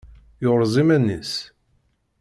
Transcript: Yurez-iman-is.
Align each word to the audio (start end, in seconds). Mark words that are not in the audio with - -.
Yurez-iman-is. 0.43 1.31